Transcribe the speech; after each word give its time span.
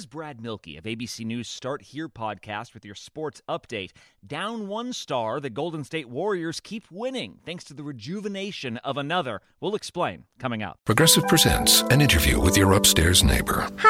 is 0.00 0.06
Brad 0.06 0.40
Milkey 0.40 0.78
of 0.78 0.84
ABC 0.84 1.26
News 1.26 1.46
Start 1.46 1.82
Here 1.82 2.08
podcast 2.08 2.72
with 2.72 2.86
your 2.86 2.94
sports 2.94 3.42
update. 3.46 3.90
Down 4.26 4.66
one 4.66 4.94
star, 4.94 5.40
the 5.40 5.50
Golden 5.50 5.84
State 5.84 6.08
Warriors 6.08 6.58
keep 6.58 6.90
winning 6.90 7.38
thanks 7.44 7.64
to 7.64 7.74
the 7.74 7.82
rejuvenation 7.82 8.78
of 8.78 8.96
another. 8.96 9.42
We'll 9.60 9.74
explain 9.74 10.24
coming 10.38 10.62
up. 10.62 10.78
Progressive 10.86 11.28
presents 11.28 11.82
an 11.90 12.00
interview 12.00 12.40
with 12.40 12.56
your 12.56 12.72
upstairs 12.72 13.22
neighbor. 13.22 13.68
Hi, 13.76 13.89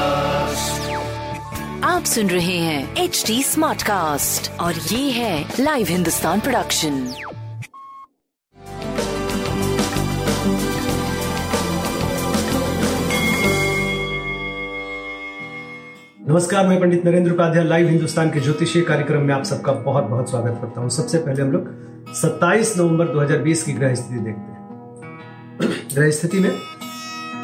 आप 2.01 2.05
सुन 2.07 2.29
रहे 2.29 2.55
हैं 2.57 2.95
H 2.97 3.23
D 3.27 3.43
smart 3.43 3.81
cast 3.83 4.59
और 4.59 4.75
ये 4.75 5.11
है 5.11 5.49
live 5.59 5.87
Hindustan 5.89 6.39
production 6.39 6.93
नमस्कार, 16.29 16.67
मैं 16.67 16.79
Pandit 16.79 17.05
Narendra 17.05 17.31
Upadhyay 17.31 17.63
live 17.63 17.87
Hindustan 17.87 18.29
के 18.29 18.39
ज्योतिषीय 18.39 18.81
कार्यक्रम 18.81 19.21
में 19.21 19.33
आप 19.33 19.43
सबका 19.43 19.71
बहुत 19.71 20.03
बहुत 20.03 20.29
स्वागत 20.29 20.57
करता 20.61 20.81
हूँ। 20.81 20.89
सबसे 20.89 21.17
पहले 21.17 21.41
हम 21.41 21.51
लोग 21.51 21.69
27 22.15 22.77
नवंबर 22.77 23.13
2020 23.13 23.63
की 23.63 23.73
ग्रह 23.73 23.95
स्थिति 23.95 24.19
देखते 24.19 24.51
हैं। 24.51 25.87
ग्रह 25.93 26.11
स्थिति 26.11 26.39
में 26.39 26.51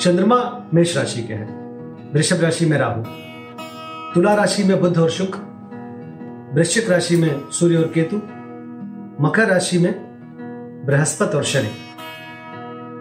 चंद्रमा 0.02 0.42
मेष 0.74 0.98
राशि 0.98 1.24
के 1.24 1.34
हैं। 1.34 2.14
वृषभ 2.14 2.42
राशि 2.42 2.66
में 2.66 2.78
राहु। 2.78 3.27
तुला 4.18 4.34
राशि 4.34 4.64
में 4.64 4.80
बुद्ध 4.82 4.98
और 4.98 5.10
शुक्र, 5.10 5.40
वृश्चिक 6.56 6.90
राशि 6.90 7.16
में 7.16 7.50
सूर्य 7.52 7.76
और 7.76 7.92
केतु, 7.96 8.18
मकर 9.24 9.48
राशि 9.48 9.78
में 9.78 9.94
बृहस्पति 10.86 11.38
और 11.38 11.44
शनि, 11.44 11.70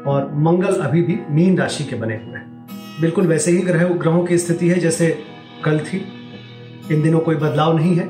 और 0.06 0.30
मंगल 0.34 0.74
अभी 0.74 1.02
भी 1.02 1.18
मीन 1.30 1.58
राशि 1.58 1.84
के 1.84 1.96
बने 1.96 2.14
हुए 2.14 2.38
हैं। 2.38 2.66
बिल्कुल 3.00 3.26
वैसे 3.26 3.50
ही 3.50 3.58
ग्रह 3.58 3.88
ग्रहों 3.88 4.24
की 4.24 4.38
स्थिति 4.38 4.68
है 4.68 4.78
जैसे 4.78 5.24
कल 5.64 5.78
थी। 5.78 6.04
इन 6.92 7.02
दिनों 7.02 7.20
कोई 7.20 7.36
बदलाव 7.36 7.76
नहीं 7.76 7.96
है, 7.96 8.06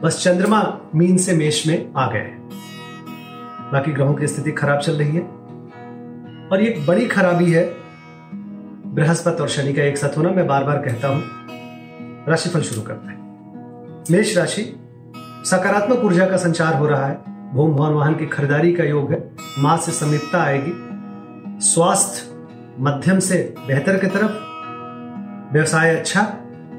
बस 0.00 0.24
चंद्रमा 0.24 0.80
मीन 0.94 1.16
से 1.16 1.32
मेष 1.32 1.66
में 1.66 1.92
आ 1.96 2.10
गए 2.10 2.18
हैं। 2.18 2.48
बाकी 3.72 3.92
ग्रहों 3.92 4.14
की 4.14 4.26
स्थिति 4.26 4.52
खराब 4.52 4.78
चल 4.78 4.92
रही 4.92 5.16
है। 5.16 5.22
और 6.48 6.62
ये 6.62 6.68
एक 6.68 6.86
बड़ी 6.86 7.06
खराबी 7.06 7.52
है 7.52 7.64
बृहस्पति 8.94 9.42
और 9.42 9.48
शनि 9.48 9.72
का 9.72 9.82
एक 9.82 9.96
साथ 9.96 10.18
होना, 10.18 10.30
मैं 10.30 10.46
बार 10.46 10.64
बार 10.64 10.76
कहता 10.76 11.08
हूँ। 11.08 11.47
राशिफल 12.28 12.60
शुरू 12.60 12.82
करते 12.82 13.08
हैं। 13.08 13.18
मेष 14.10 14.36
राशि, 14.36 14.76
सकारात्मक 15.44 15.98
ऊर्जा 15.98 16.26
का 16.26 16.36
संचार 16.36 16.74
हो 16.74 16.86
रहा 16.86 17.06
है। 17.06 17.18
भूम 17.54 17.74
भवन 17.74 17.92
वाहन 17.92 18.14
की 18.14 18.26
खरीदारी 18.26 18.72
का 18.72 18.84
योग 18.84 19.12
है। 19.12 19.30
माँ 19.58 19.76
से 19.76 19.92
समीपता 19.92 20.42
आएगी। 20.42 20.72
स्वास्थ्य 21.60 22.46
मध्यम 22.80 23.18
से 23.18 23.54
बेहतर 23.66 23.98
की 23.98 24.06
तरफ़। 24.06 24.30
व्यवसाय 25.52 25.96
अच्छा 25.96 26.22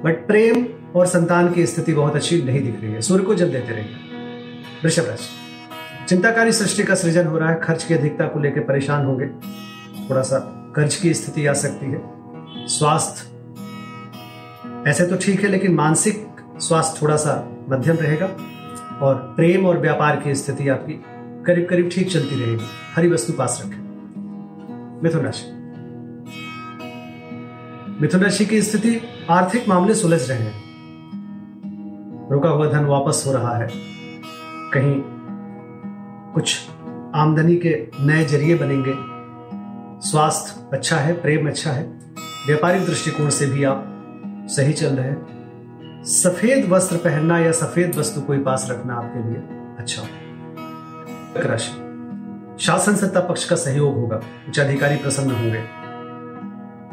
बट 0.06 0.28
प्रेम 0.28 0.66
और 0.96 1.06
संतान 1.06 1.52
की 1.54 1.66
स्थिति 1.66 1.94
बहुत 1.94 2.16
अच्छी 2.16 2.42
नहीं 2.42 2.62
दिख 2.62 2.82
रही 2.82 2.92
है। 2.92 3.02
सूर्य 3.02 3.24
को 3.24 3.36
जल 3.36 3.52
देते 3.52 3.72
रहिए। 3.72 3.96
वृषभ 4.84 5.06
राशि, 5.08 5.30
चिंताकारी 6.08 6.52
सृष्टि 6.52 6.84
का 6.84 6.96
सृजन 6.96 7.28
हो 7.28 7.38
रहा 7.38 7.50
है। 7.50 7.60
खर्च 7.60 7.84
की 7.84 7.94
अधिकता 7.94 8.26
को 8.26 8.40
लेकर 8.40 8.62
परेशान 8.62 9.06
होंगे। 9.06 9.26
थोड़ा 10.10 10.22
सा 10.22 10.40
कर्ज 10.76 10.96
की 10.96 11.14
स्थिति 11.14 11.48
आ 11.48 11.54
सकती 11.54 11.86
है। 11.86 12.02
स्वास्थ्य 12.68 13.29
ऐसे 14.88 15.06
तो 15.06 15.18
ठीक 15.18 15.42
है, 15.42 15.50
लेकिन 15.50 15.76
मानसिक 15.76 16.28
स्वास्थ्य 16.58 17.00
थोड़ा 17.02 17.16
सा 17.16 17.58
मध्यम 17.70 17.96
रहेगा 17.96 18.26
और 19.02 19.34
प्रेम 19.36 19.66
और 19.66 19.78
व्यापार 19.78 20.16
की 20.16 20.36
स्थिति 20.36 20.70
आपकी 20.70 20.94
करीब 21.46 21.68
करीब 21.70 21.90
ठीक 21.94 22.12
चलती 22.12 22.36
रहेगी। 22.36 22.64
हरी 22.96 23.10
वस्तु 23.10 23.34
पास 23.34 23.64
रखें। 23.66 23.78
मिथुन 25.04 25.22
राशि। 25.22 25.46
मिथुन 28.02 28.22
राशि 28.22 28.46
की 28.46 28.62
स्थिति 28.62 29.02
आर्थिक 29.30 29.68
मामले 29.68 29.96
सुलझ 29.96 30.30
रहे 30.30 30.40
हैं। 30.40 30.70
रुका 32.32 32.50
हुआ 32.50 32.72
धन 32.72 32.86
वापस 32.86 33.24
हो 33.28 33.34
रहा 33.34 33.58
है। 33.58 33.70
कहीं 34.74 35.02
कुछ 36.34 36.58
आमदनी 37.16 37.56
के 37.56 37.88
नए 38.00 38.26
ज़रिए 38.26 38.56
बनेंगे। 38.56 38.94
स्वास्थ्य 40.10 40.70
अच्छा 40.74 40.96
है, 40.96 41.22
प्रेम 41.22 41.48
अच्छा 41.48 41.72
है। 41.72 41.84
व्यापारिक 42.48 42.86
दृष्टिकोण 42.86 43.30
से 43.30 43.46
भी 43.46 43.64
आप 43.64 43.89
सही 44.50 44.74
चल 44.74 44.88
रहे 44.88 45.08
हैं। 45.08 46.04
सफ़ेद 46.04 46.70
वस्त्र 46.70 46.98
पहनना 46.98 47.40
या 47.40 47.52
सफ़ेद 47.52 47.96
वस्तु 47.96 48.22
कोई 48.22 48.38
पास 48.38 48.68
रखना 48.70 48.94
आपके 48.94 49.30
लिए 49.30 49.40
अच्छा 49.80 50.02
राशि 51.50 52.66
शासन 52.66 52.96
सत्ता 52.96 53.20
पक्ष 53.20 53.50
का 53.50 53.56
सहयोग 53.56 53.96
होगा। 53.96 54.22
उच्च 54.48 54.60
अधिकारी 54.60 54.96
प्रसन्न 54.96 55.32
होंगे। 55.32 55.64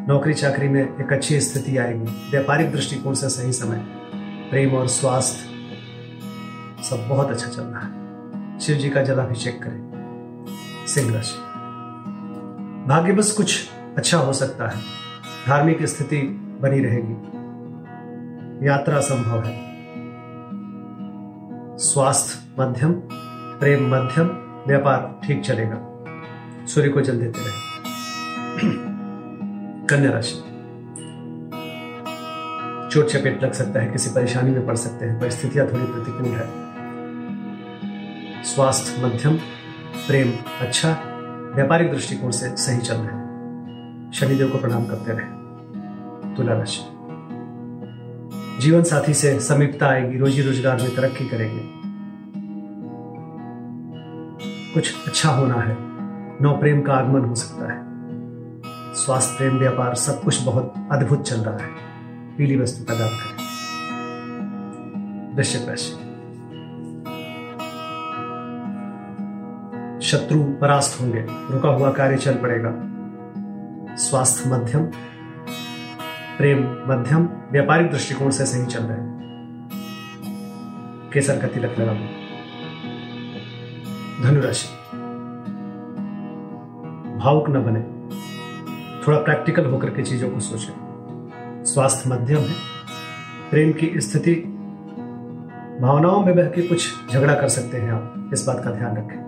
नौकरी 0.08 0.34
चाकरी 0.34 0.68
में 0.68 0.82
एक 0.82 1.12
अच्छी 1.12 1.40
स्थिति 1.40 1.76
आएगी। 1.76 2.30
व्यापारिक 2.30 2.72
दृष्टिकोण 2.72 3.14
से 3.14 3.28
सही 3.28 3.52
समय। 3.52 3.78
प्रेम 4.50 4.74
और 4.74 4.88
स्वास्थ्य 4.88 6.84
सब 6.84 7.08
बहुत 7.08 7.30
अच्छा 7.30 7.46
चल 7.46 7.62
रहा 7.62 7.80
है। 7.80 8.58
शिव 8.58 8.76
जी 8.76 8.90
का 8.90 9.02
जलाभिषेक 9.02 9.62
करें। 9.62 9.82
सिंह 10.86 11.14
राशि 11.14 11.38
भाग्य 12.88 13.12
बस 13.12 13.32
कुछ 13.32 13.68
अच्छा 13.96 14.18
हो 14.18 14.32
सकता 14.32 14.68
है। 14.68 14.80
धार्मिक 15.46 15.86
स्थिति 15.86 16.22
बनी 16.60 16.80
रहेगी। 16.80 17.35
यात्रा 18.62 19.00
संभव 19.00 19.42
है। 19.42 19.66
स्वास्थ्य 21.78 22.62
मध्यम, 22.62 22.92
प्रेम 23.60 23.94
मध्यम, 23.94 24.26
व्यापार 24.66 25.20
ठीक 25.24 25.42
चलेगा। 25.42 26.04
सूर्य 26.66 26.88
को 26.88 27.00
जल 27.00 27.20
देते 27.20 27.38
रहे। 27.38 27.76
कन्या 29.86 30.10
राशि। 30.10 30.34
चोट 32.92 33.06
चपेट 33.06 33.42
लग 33.42 33.52
सकता 33.52 33.80
है, 33.80 33.92
किसी 33.92 34.10
परेशानी 34.10 34.50
में 34.50 34.66
पड़ 34.66 34.76
सकते 34.76 35.04
हैं, 35.06 35.20
परिस्थितियाँ 35.20 35.66
थोड़ी 35.66 35.84
प्रतिकूल 35.84 36.26
है। 36.26 36.66
स्वास्थ्य 38.44 39.06
मध्यम, 39.06 39.36
प्रेम 40.06 40.32
अच्छा 40.60 41.02
व्यापारिक 41.54 41.90
दृष्टिकोण 41.90 42.30
से 42.30 42.56
सही 42.56 42.78
चल 42.78 42.94
रहे 42.94 43.26
शनिदेव 44.12 44.48
को 44.48 44.58
प्रणाम 44.58 44.86
करते 44.86 45.12
रहे। 45.12 46.34
तुला 46.34 46.52
राशि। 46.52 46.95
जीवन 48.60 48.82
साथी 48.82 49.14
से 49.14 49.40
समीपता 49.40 49.86
आएगी, 49.86 50.18
रोजी 50.18 50.42
रोज़गार 50.42 50.82
में 50.82 50.94
तरक्की 50.96 51.28
करेंगे। 51.28 51.62
कुछ 54.74 55.06
अच्छा 55.06 55.30
होना 55.30 55.54
है, 55.54 55.76
नौ 56.42 56.56
प्रेम 56.56 56.82
का 56.82 56.92
आगमन 56.92 57.24
हो 57.24 57.34
सकता 57.34 57.72
है। 57.72 57.78
स्वास्थ्य, 58.94 59.36
प्रेम, 59.38 59.58
व्यापार, 59.58 59.94
सब 59.94 60.22
कुछ 60.22 60.42
बहुत 60.42 60.74
अद्भुत 60.92 61.22
चल 61.22 61.36
रहा 61.36 61.58
है। 61.58 61.70
पीली 62.36 62.56
वस्तु 62.56 62.84
का 62.84 62.94
दान 62.94 63.08
करें। 63.08 63.46
वृश्चिक 65.36 65.68
राशि 65.68 65.92
शत्रु 70.06 70.44
परास्त 70.60 71.00
होंगे, 71.00 71.26
रुका 71.50 71.68
हुआ 71.68 71.92
कार्य 71.92 72.16
चल 72.16 72.34
पड़ेगा। 72.34 72.72
स्वास्थ्य 73.96 74.50
मध्यम 74.50 74.86
प्रेम, 76.36 76.58
मध्यम, 76.62 77.28
व्यापारिक 77.52 77.90
दृष्टिकोण 77.90 78.30
से 78.30 78.46
सही 78.46 78.66
चल 78.66 78.80
रहे 78.80 78.98
हैं। 78.98 79.16
केसर 81.12 81.38
का 81.38 81.46
तिलक 81.46 81.78
लगा 81.78 81.92
धनुराशि। 84.22 84.68
भावुक 87.18 87.50
न 87.50 87.52
बने। 87.52 87.80
थोड़ा 89.08 89.18
प्रैक्टिकल 89.18 89.66
होकर 89.66 89.90
के 89.90 90.02
चीज़ों 90.02 90.30
को 90.30 90.40
सोचें। 90.40 90.74
स्वास्थ्य 91.64 92.10
मध्यम 92.10 92.38
है। 92.38 92.54
प्रेम 93.50 93.72
की 93.72 94.00
स्थिति, 94.00 94.34
भावनाओं 95.80 96.24
में 96.24 96.36
बह 96.36 96.46
के 96.46 96.62
कुछ 96.62 96.92
झगड़ा 97.12 97.34
कर 97.34 97.48
सकते 97.48 97.78
हैं 97.78 97.92
आप। 97.92 98.30
इस 98.32 98.46
बात 98.46 98.64
का 98.64 98.70
ध्यान 98.70 98.96
रखें। 98.96 99.26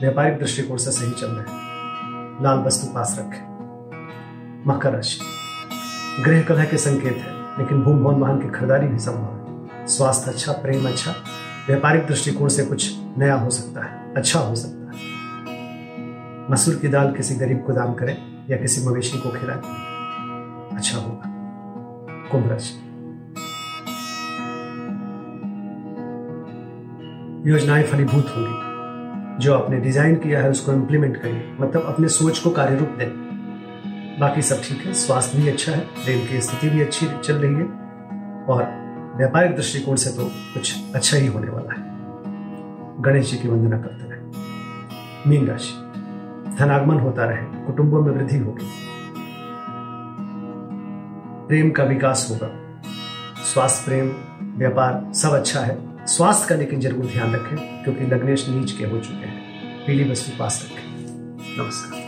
व्यापारिक 0.00 0.38
दृष्टिकोण 0.38 0.76
से 0.76 0.90
सही 0.90 1.10
चल 1.10 1.26
रहे 1.26 1.54
हैं। 1.54 1.60
लाल 2.42 2.58
वस्तु 2.58 2.94
पास 2.94 3.16
रखें। 3.18 3.48
मकर 4.66 4.92
राशि। 4.92 5.47
गृह 6.24 6.42
कलह 6.42 6.64
के 6.64 6.76
संकेत 6.76 7.16
है, 7.16 7.32
लेकिन 7.58 7.82
भूम 7.82 8.04
भवन 8.04 8.20
वाहन 8.20 8.40
की 8.40 8.48
खरीदारी 8.48 8.86
भी 8.86 8.98
संभव 8.98 9.76
है। 9.78 9.86
स्वास्थ्य 9.86 10.30
अच्छा 10.30 10.52
प्रेम 10.52 10.88
अच्छा 10.88 11.14
व्यापारिक 11.66 12.06
दृष्टिकोण 12.06 12.48
से 12.48 12.64
कुछ 12.64 12.94
नया 13.18 13.34
हो 13.34 13.50
सकता 13.50 13.84
है 13.84 14.14
अच्छा 14.14 14.40
हो 14.40 14.54
सकता 14.54 14.90
है। 14.90 15.06
मसूर 16.50 16.74
की 16.74 16.88
दाल 16.88 17.12
किसी 17.12 17.34
गरीब 17.34 17.62
को 17.66 17.72
दान 17.72 17.94
करें 17.94 18.16
या 18.50 18.56
किसी 18.56 18.86
मवेशी 18.86 19.18
को 19.18 19.30
खिलाएँ 19.30 19.58
अच्छा 20.76 20.98
होगा। 20.98 21.34
कुंभ 22.32 22.50
राशि। 22.50 22.74
योजनाएँ 27.50 27.84
फलीभूत 27.84 28.34
होंगी। 28.36 29.44
जो 29.44 29.54
आपने 29.54 29.80
डिज़ाइन 29.80 30.16
किया 30.16 30.40
है, 30.40 30.50
उसको 30.50 30.72
इम्प्लीमेंट 30.72 31.16
करिए 31.16 31.56
मतलब 31.60 31.82
अपने 31.82 32.08
सोच 32.08 32.38
को 32.38 32.50
कार्य 32.50 32.76
रूप 32.76 32.88
दें। 32.88 33.27
बाकी 34.20 34.42
सब 34.42 34.62
ठीक 34.62 34.86
है, 34.86 34.92
स्वास्थ्य 34.92 35.38
भी 35.38 35.48
अच्छा 35.48 35.72
है 35.72 35.80
प्रेम 35.80 36.26
की 36.26 36.40
स्थिति 36.40 36.68
भी 36.68 36.80
अच्छी 36.80 37.06
चल 37.24 37.34
रही 37.34 37.54
है 37.54 37.64
और 38.46 38.62
व्यापारिक 39.16 39.54
दृष्टिकोण 39.56 39.96
से 39.96 40.10
तो 40.10 40.24
कुछ 40.54 40.94
अच्छा 40.94 41.16
ही 41.16 41.26
होने 41.26 41.48
वाला 41.48 41.74
है। 41.74 41.86
गणेश 43.02 43.30
जी 43.30 43.36
की 43.36 43.48
वंदना 43.48 43.76
करते 43.76 44.10
रहे। 44.10 45.30
मीन 45.30 45.46
राशि, 45.46 45.72
धनागमन 46.58 46.98
होता 46.98 47.24
रहे, 47.24 47.66
कुटुंबों 47.66 48.02
में 48.02 48.12
वृद्धि 48.12 48.38
होगी। 48.38 48.68
प्रेम 51.48 51.70
का 51.70 51.84
विकास 51.84 52.26
होगा। 52.30 52.50
स्वास्थ्य, 53.44 53.84
प्रेम, 53.84 54.10
व्यापार 54.58 55.12
सब 55.14 55.30
अच्छा 55.30 55.60
है। 55.60 56.06
स्वास्थ्य 56.06 56.48
का 56.48 56.54
लेकिन 56.54 56.80
ज़रूर 56.80 57.06
ध्यान 57.06 57.34
रखें, 57.34 57.84
क्योंकि 57.84 58.06
लग्नेश 58.06 58.48
नीच 58.48 58.72
के 58.72 58.84
हो 58.84 58.98
चुके 58.98 59.26
हैं। 59.26 59.86
पीली 59.86 60.10
वस्तु 60.10 60.38
पास 60.38 60.64
रखें। 60.64 61.64
नमस्कार। 61.64 62.07